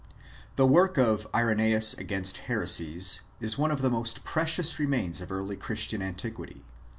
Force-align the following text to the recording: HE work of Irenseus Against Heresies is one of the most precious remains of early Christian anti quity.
HE 0.57 0.63
work 0.63 0.97
of 0.97 1.27
Irenseus 1.31 1.93
Against 1.95 2.47
Heresies 2.49 3.21
is 3.39 3.59
one 3.59 3.69
of 3.69 3.83
the 3.83 3.89
most 3.91 4.23
precious 4.23 4.79
remains 4.79 5.21
of 5.21 5.31
early 5.31 5.55
Christian 5.55 6.01
anti 6.01 6.31
quity. 6.31 6.61